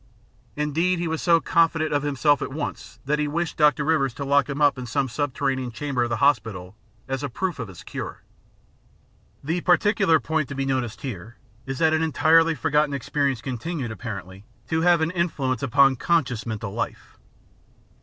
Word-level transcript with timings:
Indeed, 0.55 0.97
he 0.97 1.07
was 1.07 1.21
so 1.21 1.39
confident 1.39 1.93
of 1.93 2.01
himself 2.01 2.41
at 2.41 2.51
once 2.51 2.99
that 3.05 3.19
he 3.19 3.27
wished 3.27 3.55
Dr. 3.55 3.85
Rivers 3.85 4.15
to 4.15 4.25
lock 4.25 4.49
him 4.49 4.59
up 4.59 4.79
in 4.79 4.87
some 4.87 5.07
subterranean 5.07 5.71
chamber 5.71 6.01
of 6.05 6.09
the 6.09 6.15
hospital 6.17 6.75
as 7.07 7.21
a 7.21 7.29
proof 7.29 7.59
of 7.59 7.67
his 7.67 7.83
cure. 7.83 8.23
The 9.43 9.61
particular 9.61 10.19
point 10.19 10.49
to 10.49 10.55
be 10.55 10.65
noticed 10.65 11.01
here 11.01 11.37
is 11.67 11.77
that 11.77 11.93
an 11.93 12.01
entirely 12.01 12.55
forgotten 12.55 12.95
experience 12.95 13.41
continued, 13.43 13.91
ap 13.91 13.99
The 13.99 14.03
Science 14.03 14.21
of 14.21 14.25
the 14.25 14.25
Mind 14.25 14.45
561 14.69 14.69
parently, 14.69 14.69
to 14.69 14.89
have 14.89 15.01
an 15.01 15.11
influence 15.11 15.61
upon 15.61 15.95
conscious 15.97 16.45
mental 16.47 16.71
life. 16.71 17.19